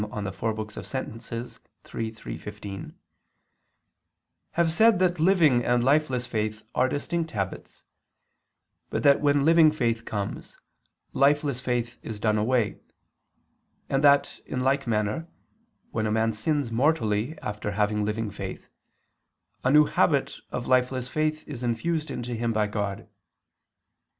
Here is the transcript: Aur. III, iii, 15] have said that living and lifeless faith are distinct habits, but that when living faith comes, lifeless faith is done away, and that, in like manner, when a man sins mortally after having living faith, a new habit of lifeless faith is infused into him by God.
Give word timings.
Aur. 0.05 0.23
III, 0.23 0.57
iii, 0.57 2.11
15] 2.39 2.93
have 4.53 4.73
said 4.73 4.97
that 4.97 5.19
living 5.19 5.63
and 5.63 5.83
lifeless 5.83 6.25
faith 6.25 6.63
are 6.73 6.89
distinct 6.89 7.29
habits, 7.29 7.83
but 8.89 9.03
that 9.03 9.21
when 9.21 9.45
living 9.45 9.69
faith 9.71 10.03
comes, 10.03 10.57
lifeless 11.13 11.59
faith 11.59 11.99
is 12.01 12.19
done 12.19 12.39
away, 12.39 12.79
and 13.89 14.03
that, 14.03 14.39
in 14.47 14.61
like 14.61 14.87
manner, 14.87 15.27
when 15.91 16.07
a 16.07 16.11
man 16.11 16.33
sins 16.33 16.71
mortally 16.71 17.37
after 17.43 17.73
having 17.73 18.03
living 18.03 18.31
faith, 18.31 18.69
a 19.63 19.69
new 19.69 19.85
habit 19.85 20.37
of 20.49 20.65
lifeless 20.65 21.09
faith 21.09 21.47
is 21.47 21.61
infused 21.61 22.09
into 22.09 22.33
him 22.33 22.51
by 22.51 22.65
God. 22.65 23.07